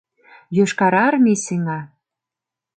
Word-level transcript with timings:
Йошкар 0.57 0.93
Армий 1.07 1.39
сеҥа. 1.45 1.79